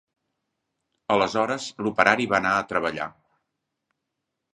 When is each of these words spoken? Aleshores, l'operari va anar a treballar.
Aleshores, 1.15 1.67
l'operari 1.87 2.25
va 2.31 2.39
anar 2.39 2.55
a 2.61 2.65
treballar. 2.71 3.07